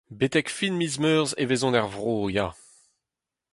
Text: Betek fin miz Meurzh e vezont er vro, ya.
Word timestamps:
Betek 0.17 0.47
fin 0.57 0.73
miz 0.79 0.95
Meurzh 1.03 1.37
e 1.41 1.43
vezont 1.49 1.77
er 1.79 1.87
vro, 1.95 2.17
ya. 2.35 2.47